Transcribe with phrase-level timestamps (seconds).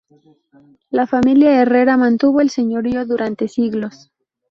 [0.89, 4.09] La familia Herrera mantuvo el señorío durante siglos.